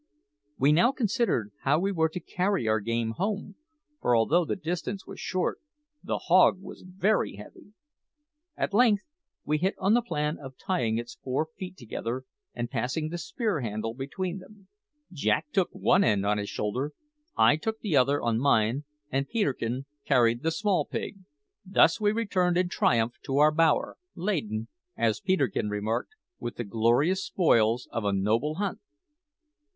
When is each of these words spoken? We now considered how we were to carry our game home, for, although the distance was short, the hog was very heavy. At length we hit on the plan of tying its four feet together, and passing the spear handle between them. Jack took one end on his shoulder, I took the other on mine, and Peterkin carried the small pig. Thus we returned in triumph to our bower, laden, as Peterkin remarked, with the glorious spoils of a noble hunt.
We 0.57 0.71
now 0.71 0.91
considered 0.91 1.51
how 1.61 1.77
we 1.77 1.91
were 1.91 2.09
to 2.09 2.19
carry 2.19 2.67
our 2.67 2.79
game 2.79 3.11
home, 3.11 3.53
for, 4.01 4.15
although 4.15 4.45
the 4.45 4.55
distance 4.55 5.05
was 5.05 5.19
short, 5.19 5.59
the 6.03 6.17
hog 6.17 6.59
was 6.59 6.81
very 6.81 7.35
heavy. 7.35 7.73
At 8.57 8.73
length 8.73 9.03
we 9.45 9.59
hit 9.59 9.75
on 9.77 9.93
the 9.93 10.01
plan 10.01 10.39
of 10.39 10.57
tying 10.57 10.97
its 10.97 11.19
four 11.23 11.49
feet 11.55 11.77
together, 11.77 12.23
and 12.55 12.71
passing 12.71 13.09
the 13.09 13.19
spear 13.19 13.59
handle 13.59 13.93
between 13.93 14.39
them. 14.39 14.69
Jack 15.11 15.51
took 15.51 15.69
one 15.71 16.03
end 16.03 16.25
on 16.25 16.39
his 16.39 16.49
shoulder, 16.49 16.93
I 17.37 17.55
took 17.55 17.81
the 17.81 17.95
other 17.95 18.23
on 18.23 18.39
mine, 18.39 18.85
and 19.11 19.29
Peterkin 19.29 19.85
carried 20.03 20.41
the 20.41 20.49
small 20.49 20.83
pig. 20.83 21.19
Thus 21.63 22.01
we 22.01 22.11
returned 22.11 22.57
in 22.57 22.69
triumph 22.69 23.17
to 23.25 23.37
our 23.37 23.51
bower, 23.51 23.97
laden, 24.15 24.67
as 24.97 25.21
Peterkin 25.21 25.69
remarked, 25.69 26.15
with 26.39 26.55
the 26.55 26.63
glorious 26.63 27.23
spoils 27.23 27.87
of 27.91 28.03
a 28.03 28.11
noble 28.11 28.55
hunt. 28.55 28.79